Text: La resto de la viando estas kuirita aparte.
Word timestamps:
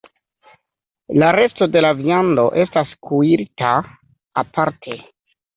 La 1.23 1.27
resto 1.35 1.67
de 1.75 1.83
la 1.87 1.91
viando 2.01 2.47
estas 2.63 2.97
kuirita 3.11 3.77
aparte. 4.45 4.99